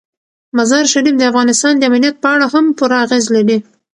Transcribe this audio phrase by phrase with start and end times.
[0.57, 3.57] مزارشریف د افغانستان د امنیت په اړه هم پوره اغېز لري.